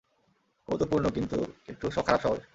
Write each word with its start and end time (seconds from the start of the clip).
কৌতুকপূর্ণ, 0.67 1.05
কিন্তু 1.09 1.37
একটু 1.67 1.85
খারাপ 1.97 2.21
স্বভাবের। 2.21 2.43